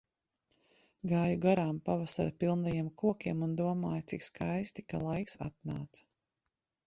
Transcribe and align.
Gāju 1.09 1.35
garām 1.41 1.75
pavasara 1.89 2.31
pilnajiem 2.43 2.89
kokiem 3.03 3.45
un 3.49 3.53
domāju, 3.59 4.07
cik 4.13 4.25
skaisti, 4.29 4.87
ka 4.95 5.03
laiks 5.03 5.39
atnāca. 5.49 6.09